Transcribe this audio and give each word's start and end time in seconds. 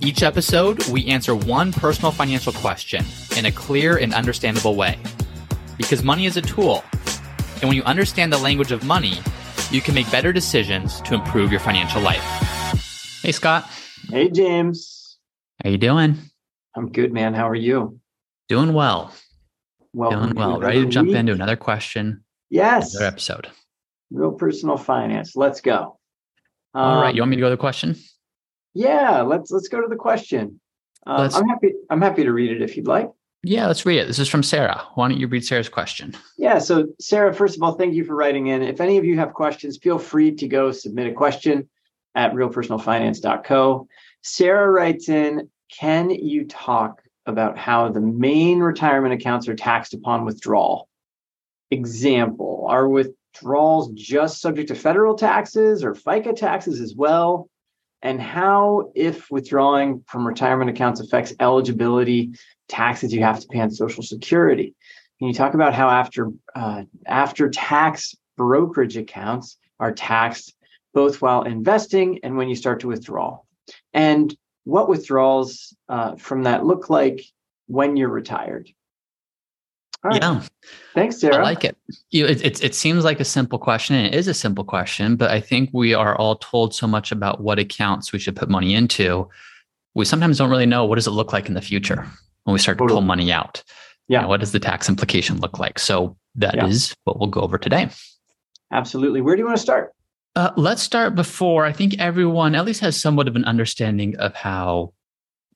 Each 0.00 0.22
episode, 0.22 0.86
we 0.88 1.06
answer 1.06 1.34
one 1.34 1.72
personal 1.72 2.12
financial 2.12 2.52
question 2.52 3.04
in 3.36 3.46
a 3.46 3.52
clear 3.52 3.96
and 3.96 4.14
understandable 4.14 4.76
way. 4.76 4.96
Because 5.76 6.04
money 6.04 6.24
is 6.24 6.36
a 6.36 6.42
tool, 6.42 6.84
and 7.54 7.64
when 7.64 7.72
you 7.72 7.82
understand 7.82 8.32
the 8.32 8.38
language 8.38 8.70
of 8.70 8.84
money, 8.84 9.18
you 9.72 9.80
can 9.80 9.94
make 9.94 10.08
better 10.10 10.32
decisions 10.32 11.00
to 11.00 11.14
improve 11.14 11.50
your 11.50 11.58
financial 11.58 12.00
life. 12.00 12.22
Hey, 13.22 13.32
Scott. 13.32 13.68
Hey, 14.08 14.30
James. 14.30 15.18
How 15.64 15.70
you 15.70 15.78
doing? 15.78 16.16
I'm 16.76 16.92
good, 16.92 17.12
man. 17.12 17.34
How 17.34 17.48
are 17.48 17.56
you? 17.56 17.98
Doing 18.48 18.74
well. 18.74 19.12
Welcome 19.92 20.26
doing 20.26 20.34
well. 20.36 20.60
Ready 20.60 20.84
to 20.84 20.88
jump 20.88 21.08
week. 21.08 21.16
into 21.16 21.32
another 21.32 21.56
question? 21.56 22.22
Yes. 22.50 22.94
Another 22.94 23.08
episode. 23.08 23.48
Real 24.12 24.30
personal 24.30 24.76
finance. 24.76 25.34
Let's 25.34 25.60
go. 25.60 25.98
All 26.72 26.94
um, 26.98 27.02
right. 27.02 27.14
You 27.16 27.20
want 27.20 27.30
me 27.30 27.36
to 27.36 27.40
go 27.40 27.46
to 27.46 27.56
the 27.56 27.56
question? 27.56 27.96
Yeah, 28.74 29.22
let's 29.22 29.50
let's 29.50 29.68
go 29.68 29.80
to 29.80 29.88
the 29.88 29.96
question. 29.96 30.60
Uh, 31.06 31.30
I'm 31.32 31.48
happy. 31.48 31.72
I'm 31.90 32.00
happy 32.00 32.24
to 32.24 32.32
read 32.32 32.52
it 32.52 32.62
if 32.62 32.76
you'd 32.76 32.86
like. 32.86 33.10
Yeah, 33.44 33.66
let's 33.68 33.86
read 33.86 33.98
it. 33.98 34.06
This 34.06 34.18
is 34.18 34.28
from 34.28 34.42
Sarah. 34.42 34.82
Why 34.94 35.08
don't 35.08 35.18
you 35.18 35.28
read 35.28 35.44
Sarah's 35.44 35.68
question? 35.68 36.16
Yeah. 36.36 36.58
So, 36.58 36.88
Sarah, 37.00 37.32
first 37.32 37.56
of 37.56 37.62
all, 37.62 37.74
thank 37.74 37.94
you 37.94 38.04
for 38.04 38.16
writing 38.16 38.48
in. 38.48 38.62
If 38.62 38.80
any 38.80 38.98
of 38.98 39.04
you 39.04 39.16
have 39.18 39.32
questions, 39.32 39.78
feel 39.78 39.98
free 39.98 40.34
to 40.34 40.48
go 40.48 40.72
submit 40.72 41.06
a 41.06 41.12
question 41.12 41.68
at 42.14 42.32
realpersonalfinance.co. 42.32 43.88
Sarah 44.22 44.70
writes 44.70 45.08
in 45.08 45.48
Can 45.70 46.10
you 46.10 46.46
talk 46.46 47.02
about 47.26 47.56
how 47.56 47.90
the 47.90 48.00
main 48.00 48.58
retirement 48.58 49.14
accounts 49.14 49.46
are 49.48 49.54
taxed 49.54 49.94
upon 49.94 50.24
withdrawal? 50.24 50.88
Example 51.70 52.66
Are 52.68 52.88
withdrawals 52.88 53.92
just 53.92 54.40
subject 54.40 54.68
to 54.68 54.74
federal 54.74 55.14
taxes 55.14 55.84
or 55.84 55.94
FICA 55.94 56.34
taxes 56.34 56.80
as 56.80 56.94
well? 56.96 57.48
And 58.02 58.20
how, 58.20 58.92
if 58.94 59.30
withdrawing 59.30 60.04
from 60.06 60.26
retirement 60.26 60.70
accounts 60.70 61.00
affects 61.00 61.34
eligibility, 61.40 62.32
taxes 62.68 63.12
you 63.12 63.22
have 63.22 63.40
to 63.40 63.48
pay 63.48 63.60
on 63.60 63.70
Social 63.70 64.02
Security. 64.02 64.74
Can 65.18 65.28
you 65.28 65.34
talk 65.34 65.54
about 65.54 65.74
how 65.74 65.88
after 65.88 66.30
uh, 66.54 66.84
after 67.06 67.50
tax 67.50 68.14
brokerage 68.36 68.96
accounts 68.96 69.56
are 69.80 69.92
taxed 69.92 70.54
both 70.94 71.20
while 71.20 71.42
investing 71.42 72.20
and 72.22 72.36
when 72.36 72.48
you 72.48 72.54
start 72.54 72.80
to 72.80 72.88
withdraw, 72.88 73.40
and 73.92 74.34
what 74.64 74.88
withdrawals 74.88 75.74
uh, 75.88 76.14
from 76.16 76.44
that 76.44 76.64
look 76.64 76.88
like 76.90 77.24
when 77.66 77.96
you're 77.96 78.08
retired? 78.08 78.68
Right. 80.04 80.22
Yeah. 80.22 80.42
Thanks, 80.94 81.18
Sarah. 81.18 81.38
I 81.38 81.42
like 81.42 81.64
it. 81.64 81.76
You, 82.10 82.26
it, 82.26 82.44
it. 82.44 82.62
It 82.62 82.74
seems 82.74 83.04
like 83.04 83.18
a 83.18 83.24
simple 83.24 83.58
question, 83.58 83.96
and 83.96 84.06
it 84.06 84.14
is 84.14 84.28
a 84.28 84.34
simple 84.34 84.64
question, 84.64 85.16
but 85.16 85.30
I 85.30 85.40
think 85.40 85.70
we 85.72 85.92
are 85.92 86.16
all 86.16 86.36
told 86.36 86.74
so 86.74 86.86
much 86.86 87.10
about 87.10 87.40
what 87.40 87.58
accounts 87.58 88.12
we 88.12 88.18
should 88.18 88.36
put 88.36 88.48
money 88.48 88.74
into. 88.74 89.28
We 89.94 90.04
sometimes 90.04 90.38
don't 90.38 90.50
really 90.50 90.66
know 90.66 90.84
what 90.84 90.94
does 90.94 91.08
it 91.08 91.12
look 91.12 91.32
like 91.32 91.48
in 91.48 91.54
the 91.54 91.60
future 91.60 92.06
when 92.44 92.52
we 92.52 92.60
start 92.60 92.78
to 92.78 92.86
pull 92.86 93.00
money 93.00 93.32
out. 93.32 93.64
Yeah. 94.06 94.18
You 94.18 94.22
know, 94.22 94.28
what 94.28 94.40
does 94.40 94.52
the 94.52 94.60
tax 94.60 94.88
implication 94.88 95.38
look 95.38 95.58
like? 95.58 95.78
So 95.78 96.16
that 96.36 96.54
yeah. 96.54 96.66
is 96.66 96.94
what 97.04 97.18
we'll 97.18 97.28
go 97.28 97.40
over 97.40 97.58
today. 97.58 97.90
Absolutely. 98.72 99.20
Where 99.20 99.34
do 99.34 99.40
you 99.40 99.46
want 99.46 99.56
to 99.56 99.62
start? 99.62 99.92
Uh, 100.36 100.52
let's 100.56 100.82
start 100.82 101.16
before 101.16 101.64
I 101.64 101.72
think 101.72 101.98
everyone 101.98 102.54
at 102.54 102.64
least 102.64 102.80
has 102.80 103.00
somewhat 103.00 103.26
of 103.26 103.34
an 103.34 103.44
understanding 103.44 104.16
of 104.16 104.34
how 104.34 104.92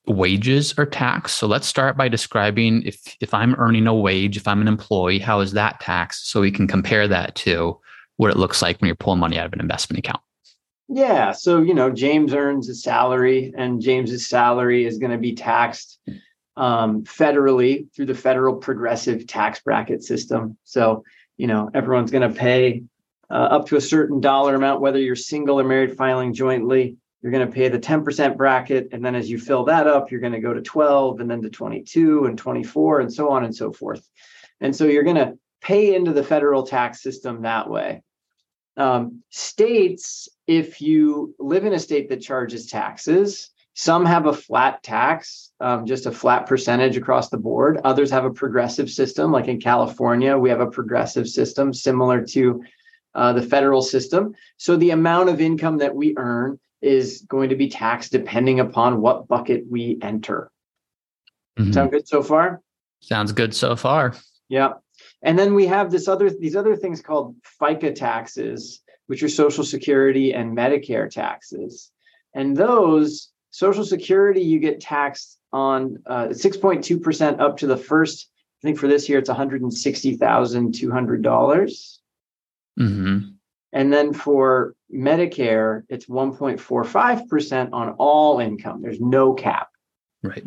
wages 0.07 0.75
are 0.79 0.87
taxed. 0.87 1.39
So 1.39 1.47
let's 1.47 1.67
start 1.67 1.97
by 1.97 2.09
describing 2.09 2.83
if 2.83 3.17
if 3.21 3.33
I'm 3.33 3.55
earning 3.57 3.87
a 3.87 3.95
wage, 3.95 4.37
if 4.37 4.49
I'm 4.49 4.61
an 4.61 4.69
employee, 4.69 5.19
how 5.19 5.41
is 5.41 5.53
that 5.53 5.81
taxed? 5.81 6.29
So 6.29 6.41
we 6.41 6.51
can 6.51 6.67
compare 6.67 7.07
that 7.09 7.35
to 7.37 7.79
what 8.17 8.31
it 8.31 8.37
looks 8.37 8.63
like 8.63 8.81
when 8.81 8.89
you're 8.89 8.97
pulling 8.97 9.21
money 9.21 9.39
out 9.39 9.47
of 9.47 9.53
an 9.53 9.61
investment 9.61 9.99
account. 9.99 10.23
Yeah. 10.89 11.33
So, 11.33 11.63
you 11.63 11.73
know, 11.73 11.91
James 11.91 12.35
earns 12.35 12.69
a 12.69 12.75
salary 12.75 13.53
and 13.57 13.81
James's 13.81 14.29
salary 14.29 14.85
is 14.85 14.99
going 14.99 15.13
to 15.13 15.19
be 15.19 15.35
taxed 15.35 15.99
um, 16.57 17.05
federally 17.05 17.91
through 17.95 18.07
the 18.07 18.15
federal 18.15 18.57
progressive 18.57 19.27
tax 19.27 19.61
bracket 19.61 20.05
system. 20.05 20.59
So, 20.65 21.05
you 21.39 21.47
know, 21.47 21.71
everyone's 21.73 22.11
going 22.11 22.31
to 22.31 22.39
pay 22.39 22.83
uh, 23.31 23.35
up 23.35 23.67
to 23.69 23.77
a 23.77 23.81
certain 23.81 24.21
dollar 24.21 24.55
amount, 24.55 24.83
whether 24.83 24.99
you're 24.99 25.17
single 25.17 25.59
or 25.59 25.65
married 25.65 25.97
filing 25.97 26.35
jointly 26.35 26.99
you're 27.23 27.33
going 27.33 27.47
to 27.47 27.53
pay 27.53 27.69
the 27.69 27.79
10% 27.79 28.37
bracket. 28.37 28.89
And 28.93 29.05
then 29.05 29.15
as 29.15 29.31
you 29.31 29.39
fill 29.39 29.65
that 29.65 29.87
up, 29.87 30.11
you're 30.11 30.21
going 30.21 30.33
to 30.33 30.41
go 30.41 30.53
to 30.53 30.61
12 30.61 31.21
and 31.21 31.31
then 31.31 31.41
to 31.43 31.51
22 31.51 32.25
and 32.25 32.37
24 32.37 33.01
and 33.01 33.13
so 33.13 33.31
on 33.31 33.45
and 33.45 33.55
so 33.55 33.73
forth. 33.73 34.07
And 34.61 34.75
so 34.75 34.87
you're 34.87 35.05
going 35.05 35.17
to 35.17 35.39
pay 35.61 35.95
into 35.95 36.13
the 36.13 36.25
federal 36.25 36.65
tax 36.65 37.03
system 37.03 37.43
that 37.43 37.71
way. 37.71 38.03
Um, 38.77 39.23
states, 39.31 40.29
if 40.47 40.81
you 40.81 41.35
live 41.39 41.65
in 41.65 41.75
a 41.75 41.79
state 41.79 42.09
that 42.09 42.23
charges 42.23 42.67
taxes, 42.67 43.51
some 43.75 44.05
have 44.05 44.27
a 44.27 44.33
flat 44.33 44.83
tax, 44.83 45.53
um, 45.61 45.87
just 45.87 46.07
a 46.07 46.13
flat 46.13 46.47
percentage 46.47 46.97
across 46.97 47.31
the 47.31 47.39
board. 47.39 47.81
Others 47.85 48.11
have 48.11 48.25
a 48.25 48.33
progressive 48.33 48.91
system, 48.91 49.31
like 49.33 49.49
in 49.49 49.61
California, 49.61 50.37
we 50.37 50.51
have 50.51 50.61
a 50.61 50.71
progressive 50.71 51.29
system 51.29 51.73
similar 51.73 52.25
to 52.27 52.63
uh, 53.15 53.33
the 53.33 53.43
federal 53.43 53.83
system. 53.83 54.35
So 54.57 54.77
the 54.77 54.91
amount 54.91 55.29
of 55.29 55.41
income 55.41 55.79
that 55.79 55.95
we 55.95 56.15
earn 56.17 56.59
is 56.83 57.25
going 57.29 57.49
to 57.49 57.57
be 57.57 57.69
taxed 57.69 58.13
depending 58.13 58.61
upon 58.61 59.01
what 59.01 59.29
bucket 59.29 59.65
we 59.71 59.99
enter. 60.03 60.51
Mm-hmm. 61.59 61.73
Sound 61.73 61.93
good 61.93 62.07
so 62.09 62.23
far? 62.23 62.61
Sounds 63.01 63.33
good 63.33 63.55
so 63.55 63.77
far. 63.77 64.15
Yeah. 64.49 64.73
And 65.23 65.39
then 65.39 65.55
we 65.55 65.67
have 65.67 65.91
this 65.91 66.09
other 66.09 66.29
these 66.31 66.57
other 66.57 66.77
things 66.77 67.01
called 67.01 67.37
FICA 67.61 67.95
taxes, 67.95 68.83
which 69.07 69.23
are 69.23 69.29
Social 69.29 69.65
Security 69.65 70.35
and 70.35 70.57
Medicare 70.57 71.11
taxes. 71.11 71.91
And 72.35 72.57
those 72.57 73.29
Social 73.51 73.85
Security 73.85 74.43
you 74.43 74.59
get 74.59 74.81
taxed 74.81 75.39
on 75.53 76.03
uh, 76.07 76.29
6.2% 76.29 77.41
up 77.41 77.59
to 77.59 77.67
the 77.67 77.77
first. 77.77 78.31
I 78.63 78.67
think 78.67 78.79
for 78.79 78.89
this 78.89 79.09
year 79.09 79.19
it's 79.19 79.31
$160,200. 79.31 81.99
Mm-hmm. 82.81 83.19
And 83.75 83.93
then 83.93 84.13
for 84.13 84.75
Medicare, 84.93 85.83
it's 85.89 86.07
1.45% 86.07 87.71
on 87.73 87.91
all 87.99 88.41
income. 88.41 88.83
There's 88.83 89.01
no 89.01 89.33
cap. 89.35 89.69
Right. 90.23 90.45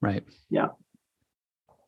Right. 0.00 0.24
Yeah. 0.50 0.68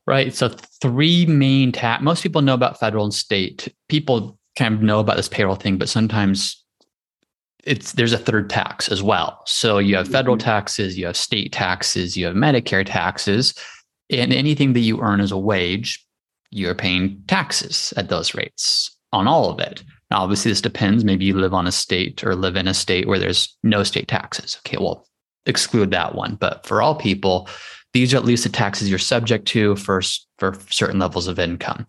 Right. 0.06 0.34
So 0.34 0.48
three 0.48 1.24
main 1.26 1.72
tax. 1.72 2.02
Most 2.02 2.22
people 2.22 2.42
know 2.42 2.54
about 2.54 2.78
federal 2.78 3.04
and 3.04 3.14
state. 3.14 3.72
People 3.88 4.38
kind 4.56 4.74
of 4.74 4.82
know 4.82 5.00
about 5.00 5.16
this 5.16 5.28
payroll 5.28 5.56
thing, 5.56 5.78
but 5.78 5.88
sometimes 5.88 6.64
it's 7.64 7.92
there's 7.92 8.12
a 8.12 8.18
third 8.18 8.50
tax 8.50 8.88
as 8.88 9.02
well. 9.02 9.42
So 9.46 9.78
you 9.78 9.96
have 9.96 10.08
federal 10.08 10.36
mm-hmm. 10.36 10.44
taxes, 10.44 10.98
you 10.98 11.06
have 11.06 11.16
state 11.16 11.52
taxes, 11.52 12.16
you 12.16 12.26
have 12.26 12.34
Medicare 12.34 12.84
taxes, 12.84 13.54
and 14.10 14.32
anything 14.32 14.74
that 14.74 14.80
you 14.80 15.00
earn 15.00 15.20
as 15.20 15.32
a 15.32 15.38
wage, 15.38 16.06
you're 16.50 16.74
paying 16.74 17.22
taxes 17.26 17.94
at 17.96 18.08
those 18.08 18.34
rates 18.34 18.96
on 19.12 19.26
all 19.26 19.50
of 19.50 19.60
it. 19.60 19.82
Obviously, 20.14 20.50
this 20.50 20.60
depends. 20.60 21.04
Maybe 21.04 21.24
you 21.24 21.36
live 21.36 21.54
on 21.54 21.66
a 21.66 21.72
state 21.72 22.24
or 22.24 22.34
live 22.34 22.56
in 22.56 22.68
a 22.68 22.74
state 22.74 23.06
where 23.08 23.18
there's 23.18 23.56
no 23.62 23.82
state 23.82 24.08
taxes. 24.08 24.58
Okay, 24.60 24.76
well, 24.78 25.06
exclude 25.46 25.90
that 25.90 26.14
one. 26.14 26.36
But 26.36 26.66
for 26.66 26.80
all 26.80 26.94
people, 26.94 27.48
these 27.92 28.14
are 28.14 28.16
at 28.16 28.24
least 28.24 28.44
the 28.44 28.50
taxes 28.50 28.88
you're 28.88 28.98
subject 28.98 29.46
to 29.48 29.76
for, 29.76 30.00
for 30.38 30.56
certain 30.70 30.98
levels 30.98 31.26
of 31.26 31.38
income. 31.38 31.86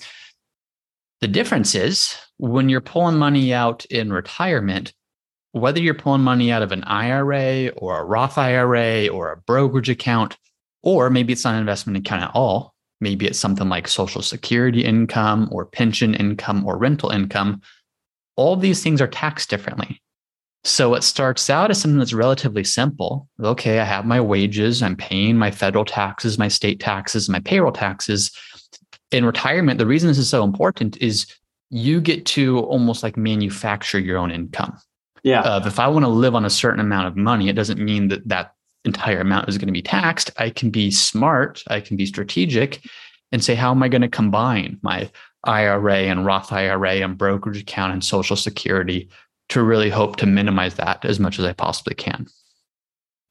The 1.22 1.28
difference 1.28 1.76
is 1.76 2.16
when 2.38 2.70
you're 2.70 2.82
pulling 2.82 3.18
money 3.18 3.54
out 3.54 3.86
in 3.86 4.12
retirement, 4.12 4.94
whether 5.52 5.80
you're 5.80 5.94
pulling 5.94 6.22
money 6.22 6.52
out 6.52 6.62
of 6.62 6.72
an 6.72 6.84
IRA 6.84 7.70
or 7.78 8.00
a 8.00 8.04
Roth 8.04 8.38
IRA 8.38 9.08
or 9.08 9.32
a 9.32 9.38
brokerage 9.38 9.90
account, 9.90 10.38
or 10.84 11.10
maybe 11.10 11.34
it's 11.34 11.46
not 11.46 11.54
an 11.54 11.62
investment 11.62 11.98
account 11.98 12.24
at 12.24 12.32
all, 12.34 12.76
maybe 13.02 13.26
it's 13.26 13.40
something 13.40 13.70
like 13.70 13.88
Social 13.88 14.22
Security 14.22 14.84
income 14.84 15.48
or 15.52 15.66
pension 15.66 16.14
income 16.14 16.66
or 16.66 16.78
rental 16.78 17.10
income, 17.10 17.62
all 18.36 18.56
these 18.56 18.84
things 18.84 19.02
are 19.02 19.08
taxed 19.08 19.50
differently. 19.50 20.02
So 20.64 20.96
it 20.96 21.04
starts 21.04 21.50
out 21.50 21.70
as 21.70 21.80
something 21.80 22.00
that's 22.00 22.14
relatively 22.14 22.64
simple. 22.64 23.30
Okay, 23.42 23.80
I 23.80 23.84
have 23.84 24.06
my 24.06 24.20
wages, 24.20 24.82
I'm 24.82 24.96
paying 24.96 25.38
my 25.38 25.52
federal 25.52 25.86
taxes, 25.86 26.40
my 26.40 26.48
state 26.48 26.80
taxes, 26.80 27.30
my 27.30 27.40
payroll 27.40 27.72
taxes. 27.72 28.32
In 29.12 29.26
retirement, 29.26 29.78
the 29.78 29.86
reason 29.86 30.08
this 30.08 30.18
is 30.18 30.28
so 30.28 30.44
important 30.44 30.98
is 30.98 31.28
you 31.70 32.02
get 32.02 32.26
to 32.28 32.60
almost 32.60 33.04
like 33.04 33.16
manufacture 33.16 34.00
your 34.00 34.18
own 34.18 34.32
income. 34.32 34.78
Yeah. 35.24 35.42
Uh, 35.42 35.64
if 35.66 35.80
I 35.80 35.88
want 35.88 36.04
to 36.04 36.10
live 36.10 36.36
on 36.36 36.46
a 36.46 36.50
certain 36.50 36.80
amount 36.80 37.08
of 37.08 37.16
money, 37.16 37.48
it 37.48 37.54
doesn't 37.54 37.80
mean 37.80 38.08
that 38.08 38.28
that 38.28 38.54
entire 38.86 39.20
amount 39.20 39.50
is 39.50 39.58
going 39.58 39.68
to 39.68 39.74
be 39.74 39.82
taxed, 39.82 40.32
I 40.38 40.50
can 40.50 40.70
be 40.70 40.92
smart, 40.92 41.64
I 41.68 41.80
can 41.80 41.98
be 41.98 42.06
strategic 42.06 42.84
and 43.32 43.44
say, 43.44 43.56
how 43.56 43.72
am 43.72 43.84
I 43.84 43.88
going 43.90 44.04
to 44.04 44.08
combine 44.08 44.80
my 44.82 45.10
IRA 45.46 46.04
and 46.04 46.26
Roth 46.26 46.52
IRA 46.52 46.96
and 46.96 47.18
brokerage 47.18 47.62
account 47.62 47.94
and 47.94 48.04
Social 48.04 48.36
Security 48.36 49.10
to 49.50 49.64
really 49.64 49.90
hope 49.90 50.16
to 50.18 50.26
minimize 50.26 50.76
that 50.76 51.06
as 51.06 51.20
much 51.20 51.40
as 51.40 51.46
I 51.46 51.54
possibly 51.54 51.96
can? 51.96 52.28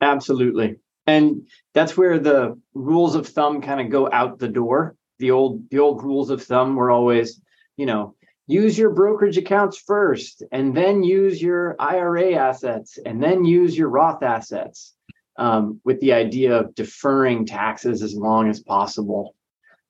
Absolutely. 0.00 0.76
And 1.06 1.48
that's 1.74 1.96
where 1.96 2.18
the 2.18 2.58
rules 2.72 3.14
of 3.14 3.26
thumb 3.26 3.60
kind 3.60 3.80
of 3.80 3.90
go 3.90 4.08
out 4.12 4.38
the 4.38 4.48
door. 4.48 4.96
The 5.18 5.30
old 5.30 5.68
the 5.70 5.78
old 5.78 6.02
rules 6.02 6.30
of 6.30 6.42
thumb 6.42 6.76
were 6.76 6.90
always, 6.90 7.40
you 7.76 7.86
know, 7.86 8.14
use 8.46 8.78
your 8.78 8.90
brokerage 8.90 9.36
accounts 9.36 9.78
first 9.78 10.42
and 10.52 10.76
then 10.76 11.02
use 11.02 11.40
your 11.40 11.76
IRA 11.78 12.34
assets 12.34 12.98
and 13.04 13.22
then 13.22 13.44
use 13.44 13.76
your 13.76 13.88
Roth 13.88 14.22
assets 14.22 14.94
um, 15.36 15.80
with 15.84 16.00
the 16.00 16.12
idea 16.12 16.60
of 16.60 16.74
deferring 16.74 17.46
taxes 17.46 18.02
as 18.02 18.14
long 18.14 18.48
as 18.48 18.60
possible. 18.60 19.34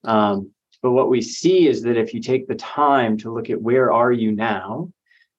Um, 0.04 0.50
but 0.84 0.92
what 0.92 1.08
we 1.08 1.22
see 1.22 1.66
is 1.66 1.80
that 1.84 1.96
if 1.96 2.12
you 2.12 2.20
take 2.20 2.46
the 2.46 2.54
time 2.56 3.16
to 3.16 3.32
look 3.32 3.48
at 3.48 3.62
where 3.62 3.90
are 3.90 4.12
you 4.12 4.32
now 4.32 4.92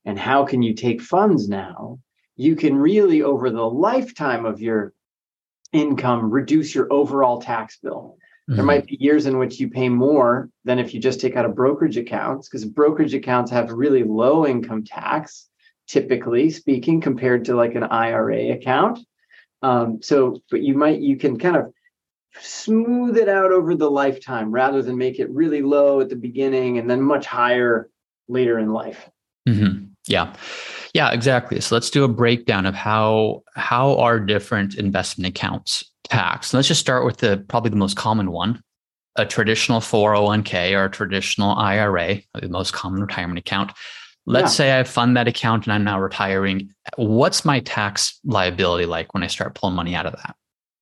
and 0.04 0.18
how 0.18 0.44
can 0.44 0.64
you 0.64 0.74
take 0.74 1.00
funds 1.00 1.48
now, 1.48 2.00
you 2.36 2.56
can 2.56 2.76
really, 2.76 3.22
over 3.22 3.52
the 3.52 3.62
lifetime 3.62 4.48
of 4.48 4.60
your 4.60 4.94
income, 5.72 6.32
reduce 6.32 6.74
your 6.74 6.92
overall 6.92 7.40
tax 7.40 7.78
bill. 7.78 8.18
Mm-hmm. 8.50 8.56
There 8.56 8.66
might 8.66 8.88
be 8.88 8.98
years 9.00 9.28
in 9.28 9.38
which 9.38 9.60
you 9.60 9.70
pay 9.70 9.88
more 9.88 10.50
than 10.64 10.80
if 10.80 10.96
you 10.96 11.00
just 11.00 11.22
take 11.22 11.36
out 11.36 11.46
a 11.46 11.50
brokerage 11.50 11.98
account 11.98 12.44
because 12.46 12.66
brokerage 12.66 13.14
accounts 13.14 13.52
have 13.52 13.72
really 13.72 14.02
low 14.02 14.48
income 14.48 14.84
tax, 14.84 15.48
typically 15.88 16.50
speaking, 16.50 17.02
compared 17.02 17.46
to 17.46 17.56
like 17.56 17.76
an 17.76 17.84
IRA 17.84 18.50
account. 18.54 18.98
Um, 19.62 20.02
so, 20.02 20.42
but 20.50 20.64
you 20.64 20.76
might, 20.76 21.02
you 21.02 21.18
can 21.18 21.38
kind 21.38 21.56
of 21.56 21.72
smooth 22.42 23.18
it 23.18 23.30
out 23.30 23.52
over 23.52 23.76
the 23.76 23.90
lifetime 23.90 24.52
rather 24.52 24.82
than 24.82 24.98
make 24.98 25.20
it 25.20 25.30
really 25.30 25.62
low 25.62 26.02
at 26.02 26.10
the 26.10 26.16
beginning 26.16 26.78
and 26.78 26.90
then 26.90 27.02
much 27.02 27.26
higher 27.26 27.90
later 28.28 28.60
in 28.60 28.74
life. 28.74 29.10
Mm-hmm. 29.48 29.86
Yeah. 30.08 30.34
Yeah, 30.94 31.12
exactly. 31.12 31.60
So 31.60 31.76
let's 31.76 31.90
do 31.90 32.04
a 32.04 32.08
breakdown 32.08 32.66
of 32.66 32.76
how 32.76 33.44
how 33.56 33.98
are 33.98 34.20
different 34.20 34.76
investment 34.76 35.28
accounts 35.28 35.84
taxed. 36.04 36.54
let's 36.54 36.68
just 36.68 36.80
start 36.80 37.04
with 37.06 37.18
the 37.18 37.44
probably 37.48 37.72
the 37.72 37.76
most 37.76 37.98
common 37.98 38.32
one, 38.32 38.62
a 39.16 39.26
traditional 39.26 39.80
401k 39.80 40.74
or 40.74 40.86
a 40.86 40.92
traditional 40.92 41.56
IRA, 41.56 42.22
the 42.40 42.50
most 42.50 42.74
common 42.74 43.02
retirement 43.02 43.40
account. 43.40 43.72
Let's 44.28 44.54
yeah. 44.54 44.58
say 44.58 44.80
I 44.80 44.84
fund 44.84 45.18
that 45.18 45.28
account 45.28 45.66
and 45.66 45.74
I'm 45.74 45.84
now 45.84 46.00
retiring. 46.00 46.70
What's 46.98 47.46
my 47.46 47.60
tax 47.60 48.20
liability 48.24 48.86
like 48.86 49.14
when 49.14 49.24
I 49.24 49.28
start 49.28 49.56
pulling 49.56 49.76
money 49.76 49.96
out 49.96 50.06
of 50.06 50.14
that? 50.14 50.36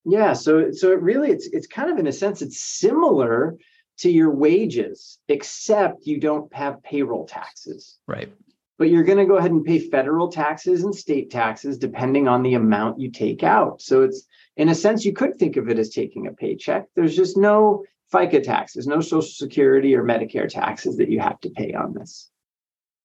Yeah, 0.06 0.34
so 0.34 0.72
so 0.72 0.92
it 0.92 1.02
really 1.02 1.32
it's 1.32 1.48
it's 1.48 1.68
kind 1.68 1.90
of 1.90 1.98
in 1.98 2.08
a 2.08 2.12
sense 2.12 2.42
it's 2.42 2.62
similar 2.62 3.58
to 4.00 4.12
your 4.12 4.32
wages, 4.32 5.20
except 5.28 6.06
you 6.06 6.20
don't 6.20 6.54
have 6.54 6.84
payroll 6.84 7.26
taxes. 7.26 7.98
Right. 8.08 8.32
But 8.78 8.90
you're 8.90 9.04
going 9.04 9.20
to 9.20 9.26
go 9.26 9.38
ahead 9.38 9.52
and 9.52 9.64
pay 9.64 9.80
federal 9.80 10.30
taxes 10.30 10.84
and 10.84 10.96
state 10.96 11.30
taxes 11.30 11.78
depending 11.78 12.28
on 12.28 12.42
the 12.42 12.56
amount 12.56 13.00
you 13.00 13.12
take 13.12 13.44
out. 13.44 13.82
So 13.82 14.02
it's 14.02 14.26
in 14.58 14.68
a 14.70 14.76
sense 14.76 15.06
you 15.06 15.14
could 15.14 15.38
think 15.38 15.58
of 15.58 15.70
it 15.70 15.80
as 15.80 15.92
taking 15.92 16.28
a 16.28 16.34
paycheck. 16.34 16.88
There's 16.96 17.16
just 17.16 17.38
no 17.38 17.86
FICA 18.12 18.44
taxes, 18.44 18.88
no 18.88 19.00
Social 19.00 19.22
Security 19.22 19.96
or 19.96 20.04
Medicare 20.04 20.50
taxes 20.50 20.98
that 20.98 21.10
you 21.10 21.20
have 21.20 21.40
to 21.42 21.50
pay 21.52 21.74
on 21.74 21.94
this. 21.94 22.30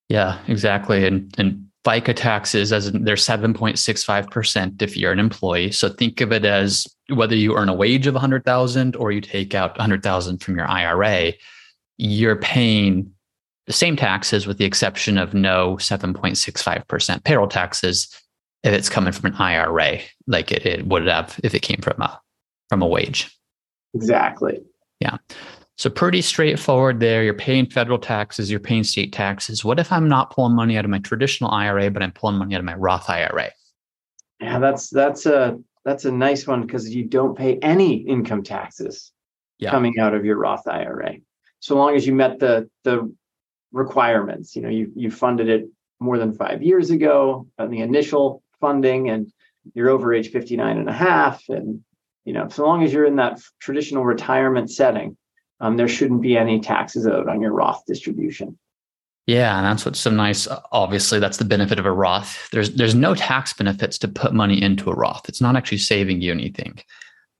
Yeah, 0.08 0.40
exactly. 0.48 1.06
And 1.06 1.34
and 1.38 1.67
FICA 1.88 2.14
taxes 2.14 2.72
as 2.72 2.92
they're 2.92 3.14
7.65% 3.14 4.82
if 4.82 4.96
you're 4.96 5.12
an 5.12 5.18
employee. 5.18 5.72
So 5.72 5.88
think 5.88 6.20
of 6.20 6.32
it 6.32 6.44
as 6.44 6.86
whether 7.08 7.34
you 7.34 7.56
earn 7.56 7.70
a 7.70 7.74
wage 7.74 8.06
of 8.06 8.14
100,000 8.14 8.96
or 8.96 9.10
you 9.10 9.20
take 9.22 9.54
out 9.54 9.70
100,000 9.78 10.42
from 10.42 10.56
your 10.56 10.68
IRA, 10.68 11.32
you're 11.96 12.36
paying 12.36 13.10
the 13.66 13.72
same 13.72 13.96
taxes 13.96 14.46
with 14.46 14.58
the 14.58 14.66
exception 14.66 15.16
of 15.16 15.32
no 15.32 15.76
7.65% 15.76 17.24
payroll 17.24 17.48
taxes 17.48 18.08
if 18.64 18.72
it's 18.72 18.88
coming 18.88 19.12
from 19.12 19.32
an 19.32 19.36
IRA, 19.36 20.00
like 20.26 20.52
it, 20.52 20.66
it 20.66 20.86
would 20.86 21.06
have 21.06 21.38
if 21.42 21.54
it 21.54 21.62
came 21.62 21.80
from 21.80 22.02
a 22.02 22.20
from 22.68 22.82
a 22.82 22.86
wage. 22.86 23.34
Exactly. 23.94 24.60
Yeah. 25.00 25.16
So 25.78 25.88
pretty 25.88 26.22
straightforward 26.22 26.98
there. 26.98 27.22
You're 27.22 27.34
paying 27.34 27.66
federal 27.66 28.00
taxes, 28.00 28.50
you're 28.50 28.58
paying 28.58 28.82
state 28.82 29.12
taxes. 29.12 29.64
What 29.64 29.78
if 29.78 29.92
I'm 29.92 30.08
not 30.08 30.30
pulling 30.30 30.56
money 30.56 30.76
out 30.76 30.84
of 30.84 30.90
my 30.90 30.98
traditional 30.98 31.52
IRA, 31.52 31.88
but 31.88 32.02
I'm 32.02 32.10
pulling 32.10 32.36
money 32.36 32.56
out 32.56 32.58
of 32.58 32.64
my 32.64 32.74
Roth 32.74 33.08
IRA? 33.08 33.52
Yeah, 34.40 34.58
that's 34.58 34.90
that's 34.90 35.24
a 35.26 35.56
that's 35.84 36.04
a 36.04 36.10
nice 36.10 36.48
one 36.48 36.62
because 36.62 36.92
you 36.92 37.04
don't 37.04 37.38
pay 37.38 37.58
any 37.58 37.98
income 37.98 38.42
taxes 38.42 39.12
yeah. 39.58 39.70
coming 39.70 40.00
out 40.00 40.14
of 40.14 40.24
your 40.24 40.36
Roth 40.36 40.66
IRA. 40.66 41.18
So 41.60 41.76
long 41.76 41.94
as 41.94 42.04
you 42.04 42.12
met 42.12 42.40
the 42.40 42.68
the 42.82 43.14
requirements, 43.70 44.56
you 44.56 44.62
know, 44.62 44.68
you 44.68 44.90
you 44.96 45.12
funded 45.12 45.48
it 45.48 45.68
more 46.00 46.18
than 46.18 46.34
five 46.34 46.60
years 46.60 46.90
ago 46.90 47.46
on 47.56 47.70
the 47.70 47.82
initial 47.82 48.42
funding 48.60 49.10
and 49.10 49.32
you're 49.74 49.90
over 49.90 50.12
age 50.12 50.30
59 50.30 50.76
and 50.76 50.88
a 50.88 50.92
half 50.92 51.48
and 51.48 51.84
you 52.24 52.32
know 52.32 52.48
so 52.48 52.64
long 52.64 52.82
as 52.82 52.92
you're 52.92 53.04
in 53.04 53.16
that 53.16 53.40
traditional 53.60 54.04
retirement 54.04 54.70
setting 54.70 55.16
um, 55.60 55.76
there 55.76 55.88
shouldn't 55.88 56.22
be 56.22 56.36
any 56.36 56.60
taxes 56.60 57.06
owed 57.06 57.28
on 57.28 57.40
your 57.40 57.52
Roth 57.52 57.84
distribution. 57.86 58.58
Yeah, 59.26 59.58
and 59.58 59.66
that's 59.66 59.84
what's 59.84 60.00
so 60.00 60.10
nice. 60.10 60.48
Obviously, 60.72 61.18
that's 61.18 61.36
the 61.36 61.44
benefit 61.44 61.78
of 61.78 61.84
a 61.84 61.92
Roth. 61.92 62.48
There's 62.50 62.74
there's 62.74 62.94
no 62.94 63.14
tax 63.14 63.52
benefits 63.52 63.98
to 63.98 64.08
put 64.08 64.32
money 64.32 64.60
into 64.60 64.90
a 64.90 64.94
Roth. 64.94 65.28
It's 65.28 65.42
not 65.42 65.54
actually 65.54 65.78
saving 65.78 66.22
you 66.22 66.32
anything. 66.32 66.80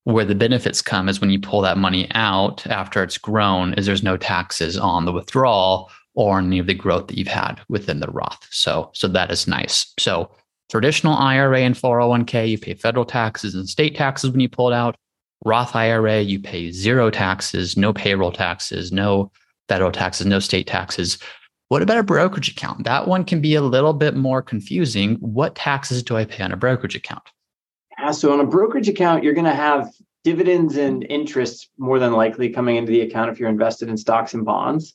Where 0.04 0.26
the 0.26 0.34
benefits 0.34 0.82
come 0.82 1.08
is 1.08 1.20
when 1.20 1.30
you 1.30 1.40
pull 1.40 1.62
that 1.62 1.78
money 1.78 2.08
out 2.14 2.66
after 2.66 3.02
it's 3.02 3.16
grown, 3.18 3.72
is 3.74 3.86
there's 3.86 4.02
no 4.02 4.16
taxes 4.16 4.76
on 4.76 5.06
the 5.06 5.12
withdrawal 5.12 5.90
or 6.14 6.38
any 6.40 6.58
of 6.58 6.66
the 6.66 6.74
growth 6.74 7.06
that 7.06 7.16
you've 7.16 7.28
had 7.28 7.60
within 7.70 8.00
the 8.00 8.10
Roth. 8.10 8.46
So 8.50 8.90
so 8.92 9.08
that 9.08 9.30
is 9.30 9.48
nice. 9.48 9.90
So 9.98 10.30
traditional 10.68 11.14
IRA 11.14 11.60
and 11.60 11.74
401k, 11.74 12.50
you 12.50 12.58
pay 12.58 12.74
federal 12.74 13.06
taxes 13.06 13.54
and 13.54 13.66
state 13.66 13.96
taxes 13.96 14.30
when 14.30 14.40
you 14.40 14.48
pull 14.50 14.68
it 14.68 14.74
out. 14.74 14.96
Roth 15.44 15.76
IRA, 15.76 16.20
you 16.20 16.40
pay 16.40 16.70
zero 16.72 17.10
taxes, 17.10 17.76
no 17.76 17.92
payroll 17.92 18.32
taxes, 18.32 18.92
no 18.92 19.30
federal 19.68 19.92
taxes, 19.92 20.26
no 20.26 20.38
state 20.38 20.66
taxes. 20.66 21.18
What 21.68 21.82
about 21.82 21.98
a 21.98 22.02
brokerage 22.02 22.48
account? 22.48 22.84
That 22.84 23.06
one 23.06 23.24
can 23.24 23.40
be 23.40 23.54
a 23.54 23.62
little 23.62 23.92
bit 23.92 24.16
more 24.16 24.42
confusing. 24.42 25.16
What 25.16 25.54
taxes 25.54 26.02
do 26.02 26.16
I 26.16 26.24
pay 26.24 26.42
on 26.42 26.52
a 26.52 26.56
brokerage 26.56 26.96
account? 26.96 27.22
Yeah, 27.98 28.10
so 28.10 28.32
on 28.32 28.40
a 28.40 28.46
brokerage 28.46 28.88
account, 28.88 29.22
you're 29.22 29.34
going 29.34 29.44
to 29.44 29.54
have 29.54 29.90
dividends 30.24 30.76
and 30.76 31.06
interest 31.08 31.70
more 31.78 31.98
than 31.98 32.12
likely 32.12 32.48
coming 32.48 32.76
into 32.76 32.90
the 32.90 33.02
account 33.02 33.30
if 33.30 33.38
you're 33.38 33.48
invested 33.48 33.88
in 33.88 33.96
stocks 33.96 34.34
and 34.34 34.44
bonds. 34.44 34.94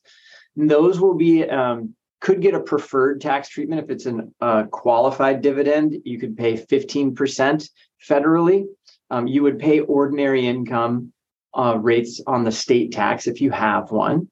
And 0.58 0.70
those 0.70 1.00
will 1.00 1.16
be 1.16 1.48
um, 1.48 1.96
could 2.22 2.42
get 2.42 2.54
a 2.54 2.60
preferred 2.60 3.22
tax 3.22 3.50
treatment 3.50 3.84
if 3.84 3.90
it's 3.90 4.06
a 4.06 4.28
uh, 4.42 4.64
qualified 4.64 5.42
dividend. 5.42 5.98
You 6.06 6.20
could 6.20 6.38
pay 6.38 6.54
15% 6.54 7.70
federally 8.08 8.66
um, 9.14 9.28
you 9.28 9.44
would 9.44 9.60
pay 9.60 9.80
ordinary 9.82 10.48
income 10.48 11.14
uh, 11.54 11.78
rates 11.80 12.20
on 12.26 12.44
the 12.44 12.52
state 12.52 12.92
tax 12.92 13.28
if 13.28 13.42
you 13.42 13.52
have 13.52 13.92
one. 13.92 14.28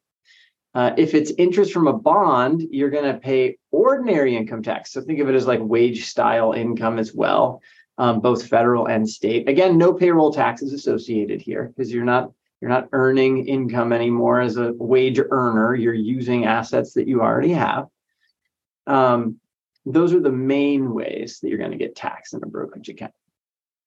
Uh, 0.74 0.92
if 0.98 1.14
it's 1.14 1.32
interest 1.38 1.72
from 1.72 1.86
a 1.86 1.94
bond, 1.94 2.64
you're 2.72 2.90
going 2.90 3.14
to 3.14 3.20
pay 3.20 3.58
ordinary 3.70 4.36
income 4.36 4.64
tax. 4.64 4.92
So 4.92 5.02
think 5.02 5.20
of 5.20 5.30
it 5.30 5.36
as 5.36 5.46
like 5.46 5.60
wage 5.62 6.06
style 6.06 6.54
income 6.54 6.98
as 6.98 7.14
well, 7.14 7.62
um, 8.00 8.22
both 8.22 8.48
federal 8.48 8.88
and 8.88 9.08
state. 9.08 9.48
Again, 9.48 9.78
no 9.78 9.94
payroll 9.94 10.34
taxes 10.34 10.74
associated 10.74 11.42
here 11.42 11.72
because 11.76 11.94
you're 11.94 12.04
not 12.04 12.32
you're 12.60 12.72
not 12.72 12.90
earning 12.92 13.48
income 13.48 13.94
anymore 13.94 14.42
as 14.42 14.58
a 14.58 14.74
wage 14.74 15.20
earner. 15.20 15.76
You're 15.76 15.94
using 15.94 16.46
assets 16.46 16.94
that 16.94 17.08
you 17.08 17.22
already 17.22 17.54
have. 17.54 17.86
Um, 18.88 19.40
those 19.86 20.14
are 20.14 20.20
the 20.20 20.32
main 20.32 20.92
ways 20.92 21.40
that 21.40 21.50
you're 21.50 21.60
going 21.60 21.72
to 21.72 21.78
get 21.78 21.96
taxed 21.96 22.34
in 22.34 22.44
a 22.44 22.48
brokerage 22.48 22.90
account. 22.90 23.14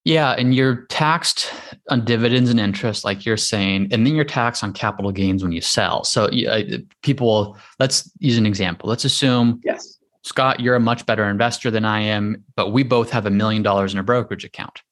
Yeah, 0.05 0.33
and 0.33 0.55
you're 0.55 0.85
taxed 0.87 1.51
on 1.89 2.05
dividends 2.05 2.51
and 2.51 2.61
interest, 2.61 3.05
like 3.05 3.25
you're 3.25 3.39
saying, 3.39 3.89
and 3.91 4.07
then 4.07 4.15
you're 4.15 4.25
taxed 4.25 4.63
on 4.63 4.75
capital 4.75 5.13
gains 5.13 5.43
when 5.43 5.53
you 5.53 5.63
sell. 5.63 6.05
So 6.05 6.27
uh, 6.27 6.63
people, 7.03 7.57
let's 7.79 8.11
use 8.19 8.37
an 8.37 8.45
example. 8.45 8.89
Let's 8.89 9.07
assume, 9.07 9.63
yes, 9.65 9.99
Scott, 10.23 10.61
you're 10.61 10.75
a 10.75 10.81
much 10.81 11.07
better 11.07 11.25
investor 11.25 11.71
than 11.71 11.87
I 11.87 12.01
am, 12.01 12.45
but 12.55 12.71
we 12.71 12.83
both 12.83 13.11
have 13.11 13.25
a 13.25 13.31
million 13.31 13.63
dollars 13.63 13.95
in 13.95 13.99
a 13.99 14.03
brokerage 14.03 14.45
account. 14.45 14.83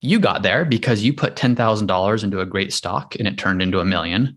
You 0.00 0.20
got 0.20 0.42
there 0.42 0.64
because 0.64 1.02
you 1.02 1.12
put 1.12 1.34
ten 1.34 1.56
thousand 1.56 1.88
dollars 1.88 2.22
into 2.22 2.40
a 2.40 2.46
great 2.46 2.72
stock 2.72 3.16
and 3.16 3.26
it 3.26 3.38
turned 3.38 3.60
into 3.60 3.80
a 3.80 3.84
1000000 3.84 4.36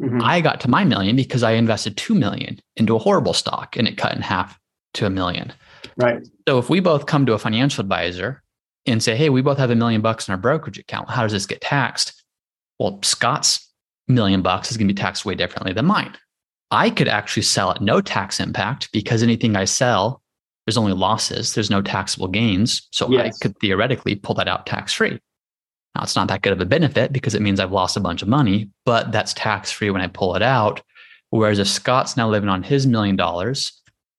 mm-hmm. 0.00 0.22
I 0.22 0.40
got 0.40 0.60
to 0.60 0.70
my 0.70 0.84
million 0.84 1.16
because 1.16 1.42
I 1.42 1.52
invested 1.52 1.98
two 1.98 2.14
million 2.14 2.60
into 2.76 2.96
a 2.96 2.98
horrible 2.98 3.34
stock 3.34 3.76
and 3.76 3.86
it 3.88 3.98
cut 3.98 4.14
in 4.14 4.22
half 4.22 4.58
to 4.94 5.06
a 5.06 5.10
million. 5.10 5.52
Right. 5.96 6.26
So 6.48 6.58
if 6.58 6.70
we 6.70 6.80
both 6.80 7.06
come 7.06 7.26
to 7.26 7.32
a 7.32 7.38
financial 7.38 7.82
advisor 7.82 8.42
and 8.90 9.02
say, 9.02 9.16
hey, 9.16 9.30
we 9.30 9.42
both 9.42 9.58
have 9.58 9.70
a 9.70 9.74
million 9.74 10.00
bucks 10.00 10.28
in 10.28 10.32
our 10.32 10.38
brokerage 10.38 10.78
account. 10.78 11.10
How 11.10 11.22
does 11.22 11.32
this 11.32 11.46
get 11.46 11.60
taxed? 11.60 12.22
Well, 12.78 12.98
Scott's 13.02 13.68
million 14.08 14.42
bucks 14.42 14.70
is 14.70 14.76
going 14.76 14.88
to 14.88 14.94
be 14.94 15.00
taxed 15.00 15.24
way 15.24 15.34
differently 15.34 15.72
than 15.72 15.86
mine. 15.86 16.16
I 16.70 16.90
could 16.90 17.08
actually 17.08 17.42
sell 17.42 17.70
at 17.70 17.80
no 17.80 18.00
tax 18.00 18.40
impact 18.40 18.90
because 18.92 19.22
anything 19.22 19.56
I 19.56 19.64
sell, 19.64 20.22
there's 20.66 20.76
only 20.76 20.92
losses, 20.92 21.54
there's 21.54 21.70
no 21.70 21.82
taxable 21.82 22.28
gains. 22.28 22.88
So 22.92 23.10
yes. 23.10 23.36
I 23.36 23.38
could 23.42 23.58
theoretically 23.58 24.14
pull 24.14 24.34
that 24.36 24.48
out 24.48 24.66
tax 24.66 24.92
free. 24.92 25.18
Now, 25.94 26.02
it's 26.02 26.14
not 26.14 26.28
that 26.28 26.42
good 26.42 26.52
of 26.52 26.60
a 26.60 26.66
benefit 26.66 27.12
because 27.12 27.34
it 27.34 27.42
means 27.42 27.58
I've 27.58 27.72
lost 27.72 27.96
a 27.96 28.00
bunch 28.00 28.22
of 28.22 28.28
money, 28.28 28.70
but 28.84 29.10
that's 29.10 29.34
tax 29.34 29.72
free 29.72 29.90
when 29.90 30.02
I 30.02 30.06
pull 30.06 30.36
it 30.36 30.42
out. 30.42 30.80
Whereas 31.30 31.58
if 31.58 31.66
Scott's 31.66 32.16
now 32.16 32.28
living 32.28 32.48
on 32.48 32.62
his 32.62 32.86
million 32.86 33.16
dollars 33.16 33.72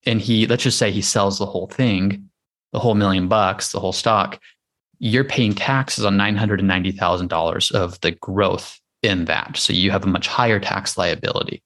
and 0.05 0.19
he, 0.19 0.47
let's 0.47 0.63
just 0.63 0.77
say 0.77 0.91
he 0.91 1.01
sells 1.01 1.39
the 1.39 1.45
whole 1.45 1.67
thing, 1.67 2.29
the 2.73 2.79
whole 2.79 2.95
million 2.95 3.27
bucks, 3.27 3.71
the 3.71 3.79
whole 3.79 3.93
stock, 3.93 4.39
you're 5.03 5.23
paying 5.23 5.55
taxes 5.55 6.05
on 6.05 6.15
$990,000 6.15 7.71
of 7.71 7.99
the 8.01 8.11
growth 8.11 8.79
in 9.01 9.25
that. 9.25 9.57
So 9.57 9.73
you 9.73 9.89
have 9.89 10.03
a 10.03 10.07
much 10.07 10.27
higher 10.27 10.59
tax 10.59 10.95
liability. 10.95 11.63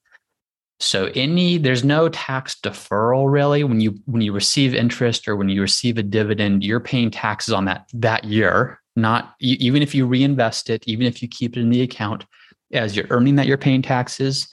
So 0.80 1.10
any 1.14 1.58
there's 1.58 1.84
no 1.84 2.08
tax 2.08 2.56
deferral 2.62 3.30
really 3.30 3.62
when 3.62 3.80
you 3.80 3.98
when 4.06 4.22
you 4.22 4.32
receive 4.32 4.74
interest 4.74 5.28
or 5.28 5.36
when 5.36 5.50
you 5.50 5.60
receive 5.60 5.98
a 5.98 6.02
dividend, 6.02 6.64
you're 6.64 6.80
paying 6.80 7.10
taxes 7.10 7.52
on 7.52 7.66
that 7.66 7.88
that 7.92 8.24
year. 8.24 8.80
Not 8.94 9.34
even 9.40 9.82
if 9.82 9.94
you 9.94 10.06
reinvest 10.06 10.70
it, 10.70 10.82
even 10.86 11.06
if 11.06 11.22
you 11.22 11.28
keep 11.28 11.56
it 11.56 11.60
in 11.60 11.68
the 11.68 11.82
account, 11.82 12.24
as 12.72 12.96
you're 12.96 13.06
earning 13.10 13.36
that 13.36 13.46
you're 13.46 13.58
paying 13.58 13.82
taxes, 13.82 14.48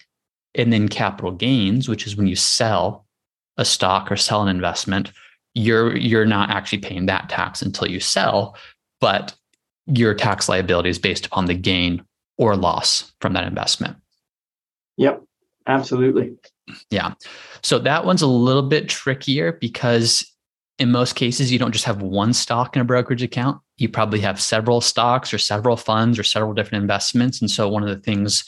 and 0.55 0.73
then 0.73 0.89
capital 0.89 1.31
gains, 1.31 1.87
which 1.87 2.05
is 2.05 2.17
when 2.17 2.27
you 2.27 2.35
sell 2.35 3.05
a 3.57 3.63
stock 3.63 4.11
or 4.11 4.17
sell 4.17 4.43
an 4.43 4.49
investment, 4.49 5.11
you're 5.53 5.95
you're 5.95 6.25
not 6.25 6.49
actually 6.49 6.79
paying 6.79 7.05
that 7.05 7.29
tax 7.29 7.61
until 7.61 7.87
you 7.87 7.99
sell, 7.99 8.57
but 9.03 9.35
your 9.85 10.13
tax 10.13 10.47
liability 10.47 10.87
is 10.87 10.97
based 10.97 11.25
upon 11.25 11.43
the 11.43 11.53
gain 11.53 12.05
or 12.37 12.55
loss 12.55 13.11
from 13.19 13.33
that 13.33 13.45
investment. 13.45 13.97
Yep. 14.95 15.21
Absolutely. 15.67 16.35
Yeah. 16.89 17.15
So 17.63 17.79
that 17.79 18.05
one's 18.05 18.21
a 18.21 18.27
little 18.27 18.63
bit 18.63 18.87
trickier 18.87 19.51
because 19.51 20.25
in 20.79 20.89
most 20.89 21.17
cases, 21.17 21.51
you 21.51 21.59
don't 21.59 21.73
just 21.73 21.83
have 21.83 22.01
one 22.01 22.31
stock 22.31 22.77
in 22.77 22.81
a 22.81 22.85
brokerage 22.85 23.21
account. 23.21 23.59
You 23.75 23.89
probably 23.89 24.21
have 24.21 24.39
several 24.39 24.79
stocks 24.79 25.33
or 25.33 25.37
several 25.37 25.75
funds 25.75 26.17
or 26.17 26.23
several 26.23 26.53
different 26.53 26.81
investments. 26.81 27.41
And 27.41 27.51
so, 27.51 27.67
one 27.67 27.83
of 27.83 27.89
the 27.89 28.01
things 28.01 28.45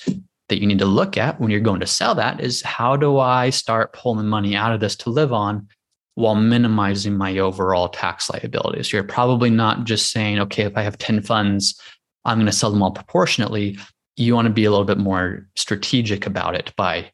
that 0.47 0.61
you 0.61 0.67
need 0.67 0.79
to 0.79 0.85
look 0.85 1.17
at 1.17 1.41
when 1.41 1.51
you're 1.51 1.59
going 1.59 1.81
to 1.81 1.87
sell 1.87 2.15
that 2.15 2.39
is 2.39 2.61
how 2.61 2.95
do 2.95 3.19
I 3.19 3.49
start 3.49 3.91
pulling 3.91 4.27
money 4.27 4.55
out 4.55 4.71
of 4.71 4.79
this 4.79 4.95
to 4.97 5.09
live 5.09 5.33
on 5.33 5.67
while 6.15 6.35
minimizing 6.35 7.17
my 7.17 7.37
overall 7.37 7.89
tax 7.89 8.29
liability. 8.29 8.83
So 8.83 8.97
You're 8.97 9.03
probably 9.03 9.49
not 9.49 9.83
just 9.83 10.11
saying, 10.11 10.39
okay, 10.39 10.63
if 10.63 10.75
I 10.77 10.81
have 10.81 10.97
10 10.97 11.21
funds, 11.21 11.79
I'm 12.23 12.37
going 12.37 12.45
to 12.47 12.51
sell 12.51 12.71
them 12.71 12.81
all 12.81 12.91
proportionately. 12.91 13.77
You 14.15 14.33
want 14.33 14.47
to 14.47 14.53
be 14.53 14.65
a 14.65 14.71
little 14.71 14.85
bit 14.85 14.97
more 14.97 15.47
strategic 15.55 16.25
about 16.25 16.55
it 16.55 16.73
by 16.75 17.11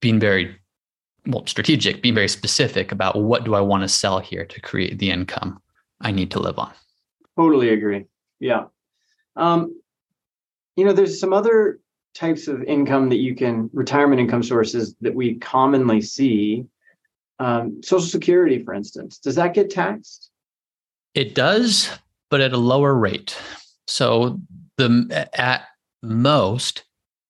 being 0.00 0.18
very 0.18 0.56
well 1.26 1.46
strategic 1.46 2.02
being 2.02 2.14
very 2.14 2.28
specific 2.28 2.92
about 2.92 3.20
what 3.20 3.44
do 3.44 3.54
i 3.54 3.60
want 3.60 3.82
to 3.82 3.88
sell 3.88 4.18
here 4.18 4.46
to 4.46 4.58
create 4.60 4.98
the 4.98 5.10
income 5.10 5.60
i 6.00 6.10
need 6.10 6.30
to 6.30 6.40
live 6.40 6.58
on. 6.58 6.72
Totally 7.36 7.70
agree. 7.70 8.06
Yeah. 8.38 8.64
Um, 9.36 9.80
you 10.76 10.84
know 10.84 10.92
there's 10.92 11.20
some 11.20 11.32
other 11.32 11.80
types 12.14 12.48
of 12.48 12.62
income 12.62 13.08
that 13.10 13.18
you 13.18 13.34
can 13.34 13.70
retirement 13.72 14.20
income 14.20 14.42
sources 14.42 14.94
that 15.00 15.14
we 15.14 15.34
commonly 15.34 16.00
see 16.00 16.66
um, 17.40 17.82
social 17.82 18.06
security 18.06 18.62
for 18.62 18.74
instance 18.74 19.18
does 19.18 19.34
that 19.34 19.54
get 19.54 19.70
taxed 19.70 20.30
it 21.14 21.34
does 21.34 21.90
but 22.30 22.40
at 22.40 22.52
a 22.52 22.58
lower 22.58 22.94
rate 22.94 23.36
so 23.88 24.40
the 24.76 25.28
at 25.34 25.64
most 26.02 26.84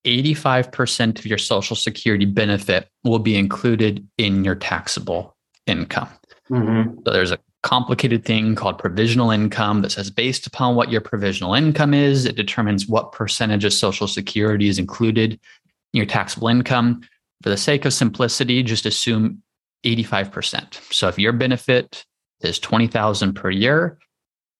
85% 0.06 1.18
of 1.18 1.26
your 1.26 1.38
social 1.38 1.76
security 1.76 2.24
benefit 2.24 2.88
will 3.04 3.18
be 3.18 3.36
included 3.36 4.06
in 4.18 4.44
your 4.44 4.54
taxable 4.54 5.36
income. 5.66 6.08
Mm-hmm. 6.50 7.00
So 7.04 7.12
there's 7.12 7.32
a 7.32 7.38
complicated 7.62 8.24
thing 8.24 8.54
called 8.54 8.78
provisional 8.78 9.30
income 9.30 9.82
that 9.82 9.92
says 9.92 10.10
based 10.10 10.46
upon 10.46 10.74
what 10.74 10.90
your 10.90 11.02
provisional 11.02 11.54
income 11.54 11.92
is, 11.92 12.24
it 12.24 12.36
determines 12.36 12.86
what 12.86 13.12
percentage 13.12 13.64
of 13.64 13.72
social 13.72 14.08
security 14.08 14.68
is 14.68 14.78
included 14.78 15.32
in 15.32 15.98
your 15.98 16.06
taxable 16.06 16.48
income. 16.48 17.02
For 17.42 17.50
the 17.50 17.56
sake 17.56 17.84
of 17.84 17.92
simplicity, 17.92 18.62
just 18.62 18.86
assume 18.86 19.42
85%. 19.84 20.92
So 20.92 21.08
if 21.08 21.18
your 21.18 21.32
benefit 21.32 22.04
is 22.40 22.58
20,000 22.58 23.34
per 23.34 23.50
year, 23.50 23.98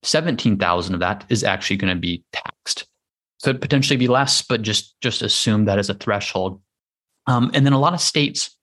17,000 0.02 0.94
of 0.94 1.00
that 1.00 1.24
is 1.28 1.44
actually 1.44 1.76
going 1.76 1.94
to 1.94 2.00
be 2.00 2.24
taxed 2.32 2.86
could 3.42 3.60
potentially 3.60 3.96
be 3.96 4.08
less, 4.08 4.42
but 4.42 4.62
just 4.62 5.00
just 5.00 5.22
assume 5.22 5.64
that 5.64 5.78
as 5.78 5.88
a 5.88 5.94
threshold. 5.94 6.60
Um, 7.26 7.50
and 7.54 7.64
then 7.64 7.72
a 7.72 7.78
lot 7.78 7.94
of 7.94 8.00
states, 8.00 8.56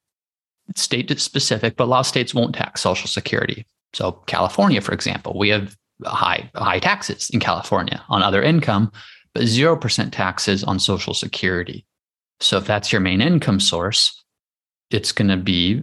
state 0.75 1.19
specific, 1.19 1.75
but 1.75 1.85
a 1.85 1.91
lot 1.91 2.01
of 2.01 2.05
states 2.05 2.33
won't 2.33 2.55
tax 2.55 2.81
Social 2.81 3.07
Security. 3.07 3.65
So 3.93 4.11
California, 4.27 4.81
for 4.81 4.93
example, 4.93 5.37
we 5.37 5.49
have 5.49 5.75
high 6.05 6.49
high 6.55 6.79
taxes 6.79 7.29
in 7.31 7.39
California 7.39 8.03
on 8.09 8.21
other 8.21 8.41
income, 8.41 8.91
but 9.33 9.45
zero 9.45 9.75
percent 9.75 10.13
taxes 10.13 10.63
on 10.63 10.79
Social 10.79 11.13
Security. 11.13 11.85
So 12.39 12.57
if 12.57 12.67
that's 12.67 12.91
your 12.91 13.01
main 13.01 13.21
income 13.21 13.59
source, 13.59 14.23
it's 14.91 15.11
going 15.11 15.29
to 15.29 15.37
be 15.37 15.81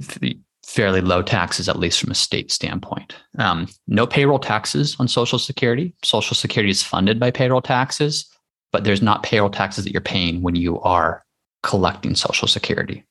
fairly 0.74 1.00
low 1.00 1.22
taxes, 1.22 1.68
at 1.68 1.78
least 1.78 2.00
from 2.00 2.10
a 2.10 2.14
state 2.14 2.50
standpoint. 2.50 3.14
Um, 3.38 3.68
no 3.86 4.06
payroll 4.06 4.38
taxes 4.38 4.96
on 4.98 5.08
Social 5.08 5.38
Security. 5.38 5.94
Social 6.02 6.34
Security 6.34 6.70
is 6.70 6.82
funded 6.82 7.20
by 7.20 7.30
payroll 7.30 7.62
taxes 7.62 8.28
but 8.74 8.82
there's 8.82 9.00
not 9.00 9.22
payroll 9.22 9.50
taxes 9.50 9.84
that 9.84 9.92
you're 9.92 10.00
paying 10.00 10.42
when 10.42 10.56
you 10.56 10.80
are 10.80 11.24
collecting 11.62 12.16
Social 12.16 12.48
Security. 12.48 13.04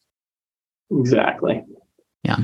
Exactly. 0.91 1.63
Yeah. 2.23 2.35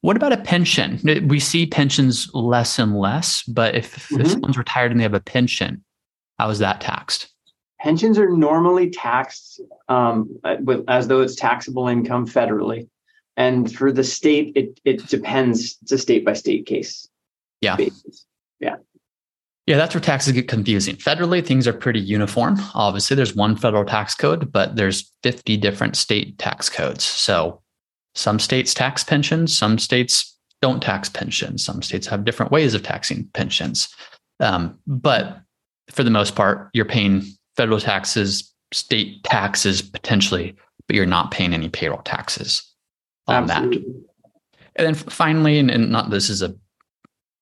What 0.00 0.16
about 0.16 0.32
a 0.32 0.38
pension? 0.38 0.98
We 1.28 1.38
see 1.38 1.66
pensions 1.66 2.28
less 2.34 2.80
and 2.80 2.98
less, 2.98 3.44
but 3.44 3.76
if, 3.76 4.08
mm-hmm. 4.08 4.22
if 4.22 4.32
someone's 4.32 4.58
retired 4.58 4.90
and 4.90 4.98
they 4.98 5.04
have 5.04 5.14
a 5.14 5.20
pension, 5.20 5.84
how 6.40 6.50
is 6.50 6.58
that 6.58 6.80
taxed? 6.80 7.28
Pensions 7.80 8.18
are 8.18 8.28
normally 8.28 8.90
taxed 8.90 9.60
um, 9.88 10.28
as 10.88 11.06
though 11.06 11.20
it's 11.20 11.36
taxable 11.36 11.86
income 11.86 12.26
federally. 12.26 12.88
And 13.38 13.72
for 13.72 13.92
the 13.92 14.02
state, 14.02 14.52
it, 14.56 14.80
it 14.84 15.06
depends. 15.06 15.78
It's 15.82 15.92
a 15.92 15.98
state 15.98 16.24
by 16.24 16.32
state 16.32 16.66
case. 16.66 17.08
Yeah. 17.60 17.76
Basis. 17.76 18.26
Yeah. 18.58 18.76
Yeah, 19.66 19.76
that's 19.76 19.94
where 19.94 20.00
taxes 20.00 20.32
get 20.32 20.48
confusing. 20.48 20.96
Federally, 20.96 21.44
things 21.44 21.68
are 21.68 21.72
pretty 21.72 22.00
uniform. 22.00 22.56
Obviously, 22.74 23.14
there's 23.14 23.36
one 23.36 23.54
federal 23.54 23.84
tax 23.84 24.14
code, 24.14 24.50
but 24.50 24.74
there's 24.74 25.12
50 25.22 25.56
different 25.58 25.96
state 25.96 26.36
tax 26.38 26.68
codes. 26.68 27.04
So 27.04 27.62
some 28.16 28.40
states 28.40 28.74
tax 28.74 29.04
pensions, 29.04 29.56
some 29.56 29.78
states 29.78 30.36
don't 30.60 30.82
tax 30.82 31.08
pensions, 31.08 31.64
some 31.64 31.80
states 31.82 32.08
have 32.08 32.24
different 32.24 32.50
ways 32.50 32.74
of 32.74 32.82
taxing 32.82 33.28
pensions. 33.34 33.88
Um, 34.40 34.78
but 34.86 35.42
for 35.90 36.02
the 36.02 36.10
most 36.10 36.34
part, 36.34 36.70
you're 36.72 36.84
paying 36.84 37.22
federal 37.56 37.78
taxes, 37.78 38.52
state 38.72 39.22
taxes 39.22 39.80
potentially, 39.80 40.56
but 40.88 40.96
you're 40.96 41.06
not 41.06 41.30
paying 41.30 41.54
any 41.54 41.68
payroll 41.68 42.02
taxes 42.02 42.68
on 43.28 43.50
Absolutely. 43.50 43.78
that. 43.78 44.08
And 44.76 44.86
then 44.86 44.94
finally, 44.94 45.58
and, 45.58 45.70
and 45.70 45.90
not 45.90 46.10
this 46.10 46.30
is 46.30 46.42
a 46.42 46.54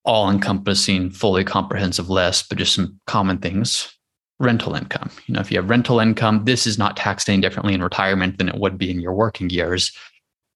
all 0.06 0.30
encompassing, 0.30 1.10
fully 1.10 1.44
comprehensive 1.44 2.08
list, 2.08 2.48
but 2.48 2.56
just 2.56 2.74
some 2.74 2.98
common 3.06 3.38
things. 3.38 3.92
Rental 4.38 4.74
income. 4.74 5.10
You 5.26 5.34
know, 5.34 5.40
if 5.40 5.50
you 5.50 5.58
have 5.58 5.68
rental 5.68 5.98
income, 5.98 6.44
this 6.44 6.66
is 6.66 6.78
not 6.78 6.96
taxed 6.96 7.28
any 7.28 7.40
differently 7.40 7.74
in 7.74 7.82
retirement 7.82 8.38
than 8.38 8.48
it 8.48 8.60
would 8.60 8.78
be 8.78 8.90
in 8.90 9.00
your 9.00 9.14
working 9.14 9.50
years. 9.50 9.92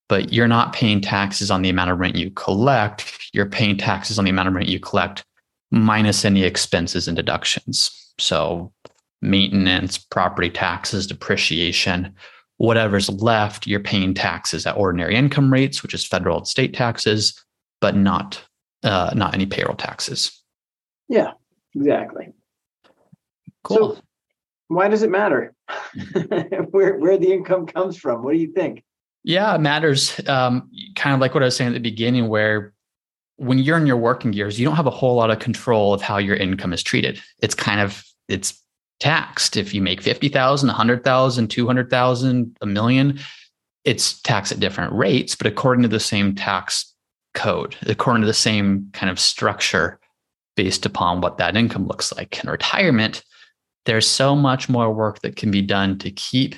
But 0.07 0.31
you're 0.31 0.47
not 0.47 0.73
paying 0.73 1.01
taxes 1.01 1.49
on 1.51 1.61
the 1.61 1.69
amount 1.69 1.91
of 1.91 1.99
rent 1.99 2.15
you 2.15 2.31
collect. 2.31 3.29
You're 3.33 3.49
paying 3.49 3.77
taxes 3.77 4.19
on 4.19 4.25
the 4.25 4.31
amount 4.31 4.49
of 4.49 4.53
rent 4.53 4.69
you 4.69 4.79
collect 4.79 5.25
minus 5.71 6.25
any 6.25 6.43
expenses 6.43 7.07
and 7.07 7.17
deductions. 7.17 8.13
So, 8.19 8.71
maintenance, 9.21 9.97
property 9.97 10.49
taxes, 10.49 11.07
depreciation, 11.07 12.13
whatever's 12.61 13.09
left, 13.09 13.65
you're 13.65 13.79
paying 13.79 14.13
taxes 14.13 14.67
at 14.67 14.77
ordinary 14.77 15.15
income 15.15 15.51
rates, 15.51 15.81
which 15.81 15.95
is 15.95 16.05
federal 16.05 16.37
and 16.37 16.47
state 16.47 16.75
taxes, 16.75 17.43
but 17.79 17.95
not 17.95 18.43
uh, 18.83 19.11
not 19.15 19.33
any 19.33 19.47
payroll 19.47 19.75
taxes. 19.75 20.43
Yeah, 21.07 21.31
exactly. 21.75 22.33
Cool. 23.63 23.95
So 23.95 24.01
why 24.67 24.87
does 24.87 25.01
it 25.01 25.09
matter 25.09 25.53
where 26.69 26.97
where 26.97 27.17
the 27.17 27.31
income 27.31 27.65
comes 27.65 27.97
from? 27.97 28.23
What 28.23 28.33
do 28.33 28.39
you 28.39 28.51
think? 28.53 28.83
Yeah, 29.23 29.55
it 29.55 29.61
matters. 29.61 30.19
Um, 30.27 30.69
kind 30.95 31.15
of 31.15 31.19
like 31.19 31.33
what 31.33 31.43
I 31.43 31.47
was 31.47 31.55
saying 31.55 31.69
at 31.69 31.73
the 31.73 31.79
beginning, 31.79 32.27
where 32.27 32.73
when 33.37 33.57
you're 33.57 33.77
in 33.77 33.87
your 33.87 33.97
working 33.97 34.33
years, 34.33 34.59
you 34.59 34.65
don't 34.65 34.75
have 34.75 34.87
a 34.87 34.91
whole 34.91 35.15
lot 35.15 35.31
of 35.31 35.39
control 35.39 35.95
of 35.95 36.01
how 36.01 36.17
your 36.17 36.35
income 36.35 36.73
is 36.73 36.83
treated. 36.83 37.19
It's 37.39 37.55
kind 37.55 37.81
of 37.81 38.03
it's 38.27 38.60
taxed. 39.01 39.57
If 39.57 39.73
you 39.73 39.81
make 39.81 40.01
50,000, 40.01 40.67
100,000, 40.67 41.47
200,000, 41.49 42.57
a 42.61 42.65
million, 42.65 43.19
it's 43.83 44.21
taxed 44.21 44.53
at 44.53 44.59
different 44.59 44.93
rates, 44.93 45.35
but 45.35 45.47
according 45.47 45.81
to 45.81 45.89
the 45.89 45.99
same 45.99 46.35
tax 46.35 46.91
code 47.33 47.75
according 47.87 48.21
to 48.21 48.27
the 48.27 48.33
same 48.33 48.89
kind 48.93 49.09
of 49.09 49.19
structure 49.19 49.99
based 50.55 50.85
upon 50.85 51.21
what 51.21 51.37
that 51.37 51.55
income 51.55 51.87
looks 51.87 52.13
like. 52.13 52.43
In 52.43 52.49
retirement, 52.49 53.23
there's 53.85 54.07
so 54.07 54.35
much 54.35 54.69
more 54.69 54.93
work 54.93 55.21
that 55.21 55.35
can 55.35 55.49
be 55.49 55.61
done 55.61 55.97
to 55.99 56.11
keep 56.11 56.55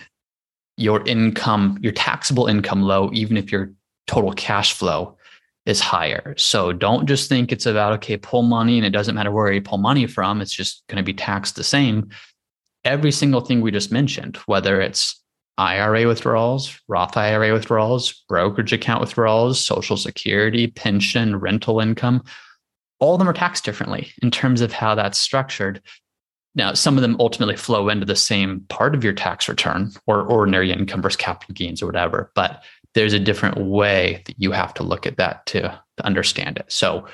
your 0.77 1.05
income, 1.05 1.77
your 1.81 1.91
taxable 1.91 2.47
income 2.47 2.81
low, 2.81 3.11
even 3.13 3.37
if 3.37 3.51
your 3.51 3.71
total 4.07 4.33
cash 4.33 4.73
flow 4.73 5.15
is 5.65 5.79
higher. 5.79 6.33
So 6.37 6.73
don't 6.73 7.07
just 7.07 7.29
think 7.29 7.51
it's 7.51 7.67
about, 7.67 7.93
okay, 7.93 8.17
pull 8.17 8.41
money 8.41 8.77
and 8.77 8.85
it 8.85 8.89
doesn't 8.89 9.15
matter 9.15 9.31
where 9.31 9.53
you 9.53 9.61
pull 9.61 9.77
money 9.77 10.07
from, 10.07 10.41
it's 10.41 10.51
just 10.51 10.83
going 10.87 10.97
to 10.97 11.03
be 11.03 11.13
taxed 11.13 11.55
the 11.55 11.63
same. 11.63 12.09
Every 12.85 13.11
single 13.11 13.41
thing 13.41 13.61
we 13.61 13.71
just 13.71 13.91
mentioned, 13.91 14.37
whether 14.45 14.81
it's 14.81 15.21
IRA 15.57 16.07
withdrawals, 16.07 16.79
Roth 16.87 17.15
IRA 17.15 17.53
withdrawals, 17.53 18.23
brokerage 18.27 18.73
account 18.73 19.01
withdrawals, 19.01 19.63
Social 19.63 19.97
Security, 19.97 20.67
pension, 20.67 21.35
rental 21.37 21.79
income, 21.79 22.23
all 22.99 23.13
of 23.13 23.19
them 23.19 23.29
are 23.29 23.33
taxed 23.33 23.63
differently 23.65 24.11
in 24.21 24.31
terms 24.31 24.61
of 24.61 24.71
how 24.71 24.95
that's 24.95 25.19
structured. 25.19 25.81
Now, 26.55 26.73
some 26.73 26.97
of 26.97 27.01
them 27.01 27.17
ultimately 27.19 27.55
flow 27.55 27.89
into 27.89 28.05
the 28.05 28.15
same 28.15 28.61
part 28.69 28.95
of 28.95 29.03
your 29.03 29.13
tax 29.13 29.49
return 29.49 29.91
or 30.07 30.21
ordinary 30.21 30.71
income 30.71 31.01
versus 31.01 31.17
capital 31.17 31.53
gains 31.53 31.81
or 31.81 31.85
whatever, 31.85 32.31
but 32.35 32.63
there's 32.93 33.13
a 33.13 33.19
different 33.19 33.57
way 33.57 34.21
that 34.25 34.35
you 34.39 34.51
have 34.51 34.73
to 34.75 34.83
look 34.83 35.07
at 35.07 35.17
that 35.17 35.45
to, 35.47 35.61
to 35.61 36.05
understand 36.05 36.57
it. 36.57 36.71
So 36.71 37.07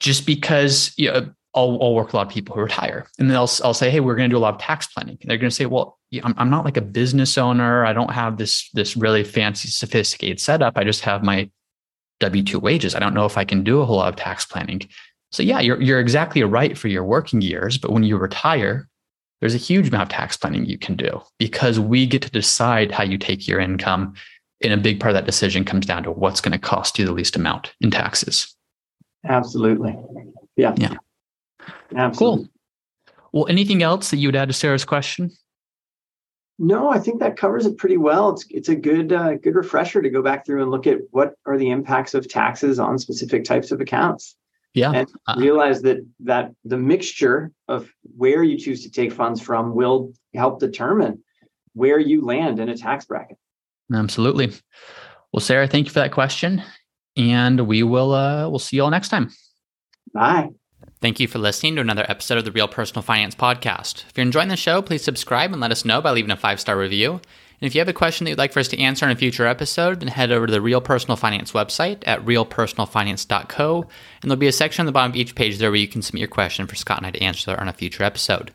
just 0.00 0.26
because 0.26 0.92
you 0.96 1.10
know, 1.10 1.30
I'll, 1.54 1.78
I'll, 1.80 1.94
work 1.94 2.08
with 2.08 2.14
a 2.14 2.16
lot 2.16 2.26
of 2.26 2.32
people 2.32 2.54
who 2.54 2.62
retire 2.62 3.06
and 3.18 3.30
then 3.30 3.36
I'll, 3.36 3.50
I'll 3.62 3.74
say, 3.74 3.90
Hey, 3.90 4.00
we're 4.00 4.16
going 4.16 4.28
to 4.28 4.34
do 4.34 4.38
a 4.38 4.40
lot 4.40 4.54
of 4.54 4.60
tax 4.60 4.86
planning. 4.88 5.16
And 5.20 5.30
they're 5.30 5.38
going 5.38 5.50
to 5.50 5.54
say, 5.54 5.66
well, 5.66 5.98
I'm, 6.22 6.34
I'm 6.36 6.50
not 6.50 6.64
like 6.64 6.76
a 6.76 6.82
business 6.82 7.38
owner. 7.38 7.84
I 7.84 7.92
don't 7.92 8.10
have 8.10 8.38
this, 8.38 8.68
this 8.74 8.96
really 8.96 9.24
fancy, 9.24 9.68
sophisticated 9.68 10.40
setup. 10.40 10.76
I 10.76 10.84
just 10.84 11.02
have 11.02 11.22
my 11.22 11.50
W-2 12.20 12.60
wages. 12.60 12.94
I 12.94 12.98
don't 12.98 13.14
know 13.14 13.26
if 13.26 13.38
I 13.38 13.44
can 13.44 13.62
do 13.62 13.80
a 13.80 13.84
whole 13.84 13.96
lot 13.96 14.08
of 14.08 14.16
tax 14.16 14.44
planning. 14.44 14.82
So 15.32 15.42
yeah, 15.42 15.60
you're, 15.60 15.80
you're 15.80 16.00
exactly 16.00 16.42
right 16.44 16.76
for 16.76 16.88
your 16.88 17.04
working 17.04 17.40
years, 17.40 17.76
but 17.78 17.90
when 17.90 18.04
you 18.04 18.16
retire, 18.16 18.88
there's 19.40 19.54
a 19.54 19.58
huge 19.58 19.88
amount 19.88 20.04
of 20.04 20.08
tax 20.08 20.36
planning 20.36 20.64
you 20.64 20.78
can 20.78 20.96
do 20.96 21.20
because 21.38 21.78
we 21.78 22.06
get 22.06 22.22
to 22.22 22.30
decide 22.30 22.90
how 22.92 23.02
you 23.02 23.18
take 23.18 23.46
your 23.46 23.60
income. 23.60 24.14
And 24.62 24.72
a 24.72 24.76
big 24.76 25.00
part 25.00 25.10
of 25.10 25.14
that 25.14 25.26
decision 25.26 25.64
comes 25.64 25.86
down 25.86 26.04
to 26.04 26.10
what's 26.10 26.40
going 26.40 26.52
to 26.52 26.58
cost 26.58 26.98
you 26.98 27.04
the 27.04 27.12
least 27.12 27.36
amount 27.36 27.74
in 27.80 27.90
taxes. 27.90 28.54
Absolutely. 29.26 29.96
Yeah. 30.56 30.74
Yeah. 30.78 30.96
Absolutely. 31.94 32.44
Cool. 32.44 32.48
Well, 33.32 33.46
anything 33.48 33.82
else 33.82 34.10
that 34.10 34.18
you 34.18 34.28
would 34.28 34.36
add 34.36 34.48
to 34.48 34.54
Sarah's 34.54 34.84
question? 34.84 35.30
No, 36.58 36.88
I 36.88 37.00
think 37.00 37.18
that 37.18 37.36
covers 37.36 37.66
it 37.66 37.78
pretty 37.78 37.96
well. 37.96 38.30
It's 38.30 38.46
it's 38.48 38.68
a 38.68 38.76
good 38.76 39.12
uh, 39.12 39.34
good 39.34 39.56
refresher 39.56 40.00
to 40.00 40.08
go 40.08 40.22
back 40.22 40.46
through 40.46 40.62
and 40.62 40.70
look 40.70 40.86
at 40.86 40.98
what 41.10 41.34
are 41.46 41.58
the 41.58 41.70
impacts 41.70 42.14
of 42.14 42.28
taxes 42.28 42.78
on 42.78 42.98
specific 42.98 43.42
types 43.42 43.72
of 43.72 43.80
accounts. 43.80 44.36
Yeah, 44.72 44.92
and 44.92 45.12
uh, 45.26 45.34
realize 45.36 45.82
that 45.82 46.06
that 46.20 46.52
the 46.64 46.78
mixture 46.78 47.50
of 47.66 47.90
where 48.16 48.44
you 48.44 48.56
choose 48.56 48.84
to 48.84 48.90
take 48.90 49.12
funds 49.12 49.40
from 49.40 49.74
will 49.74 50.12
help 50.32 50.60
determine 50.60 51.24
where 51.72 51.98
you 51.98 52.24
land 52.24 52.60
in 52.60 52.68
a 52.68 52.76
tax 52.76 53.04
bracket. 53.04 53.36
Absolutely. 53.92 54.52
Well, 55.32 55.40
Sarah, 55.40 55.66
thank 55.66 55.86
you 55.86 55.92
for 55.92 55.98
that 55.98 56.12
question, 56.12 56.62
and 57.16 57.66
we 57.66 57.82
will 57.82 58.12
uh, 58.12 58.48
we'll 58.48 58.60
see 58.60 58.76
you 58.76 58.84
all 58.84 58.90
next 58.90 59.08
time. 59.08 59.30
Bye. 60.12 60.50
Thank 61.04 61.20
you 61.20 61.28
for 61.28 61.38
listening 61.38 61.74
to 61.74 61.82
another 61.82 62.06
episode 62.08 62.38
of 62.38 62.46
the 62.46 62.50
Real 62.50 62.66
Personal 62.66 63.02
Finance 63.02 63.34
Podcast. 63.34 64.06
If 64.08 64.16
you're 64.16 64.24
enjoying 64.24 64.48
the 64.48 64.56
show, 64.56 64.80
please 64.80 65.04
subscribe 65.04 65.52
and 65.52 65.60
let 65.60 65.70
us 65.70 65.84
know 65.84 66.00
by 66.00 66.12
leaving 66.12 66.30
a 66.30 66.36
five 66.36 66.58
star 66.58 66.78
review. 66.78 67.12
And 67.12 67.20
if 67.60 67.74
you 67.74 67.82
have 67.82 67.90
a 67.90 67.92
question 67.92 68.24
that 68.24 68.30
you'd 68.30 68.38
like 68.38 68.54
for 68.54 68.60
us 68.60 68.68
to 68.68 68.80
answer 68.80 69.04
in 69.04 69.12
a 69.12 69.14
future 69.14 69.46
episode, 69.46 70.00
then 70.00 70.08
head 70.08 70.32
over 70.32 70.46
to 70.46 70.50
the 70.50 70.62
Real 70.62 70.80
Personal 70.80 71.16
Finance 71.16 71.52
website 71.52 72.02
at 72.06 72.24
realpersonalfinance.co. 72.24 73.82
And 74.22 74.30
there'll 74.30 74.40
be 74.40 74.46
a 74.46 74.52
section 74.52 74.80
on 74.80 74.86
the 74.86 74.92
bottom 74.92 75.12
of 75.12 75.16
each 75.16 75.34
page 75.34 75.58
there 75.58 75.70
where 75.70 75.78
you 75.78 75.88
can 75.88 76.00
submit 76.00 76.20
your 76.20 76.28
question 76.28 76.66
for 76.66 76.74
Scott 76.74 77.00
and 77.00 77.06
I 77.06 77.10
to 77.10 77.22
answer 77.22 77.54
on 77.54 77.68
a 77.68 77.74
future 77.74 78.02
episode. 78.02 78.52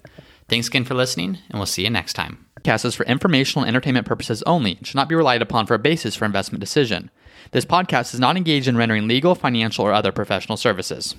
Thanks 0.48 0.70
again 0.70 0.86
for 0.86 0.96
listening, 0.96 1.38
and 1.52 1.60
we'll 1.60 1.68
see 1.68 1.84
you 1.84 1.92
next 1.92 2.14
time. 2.14 2.48
Podcast 2.62 2.84
is 2.84 2.96
for 2.96 3.06
informational 3.06 3.66
and 3.66 3.70
entertainment 3.70 4.08
purposes 4.08 4.42
only 4.48 4.74
and 4.74 4.88
should 4.88 4.96
not 4.96 5.08
be 5.08 5.14
relied 5.14 5.44
upon 5.44 5.68
for 5.68 5.76
a 5.76 5.80
basis 5.80 6.16
for 6.16 6.26
investment 6.26 6.62
decision. 6.62 7.12
This 7.52 7.64
podcast 7.64 8.16
is 8.16 8.20
not 8.20 8.38
engaged 8.38 8.68
in 8.68 8.76
rendering 8.76 9.08
legal, 9.08 9.36
financial, 9.36 9.86
or 9.86 9.94
other 9.94 10.12
professional 10.12 10.58
services. 10.58 11.14